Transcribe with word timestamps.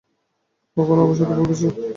কখনো 0.77 0.99
অবসাদে 1.05 1.33
ভুগেছো? 1.39 1.67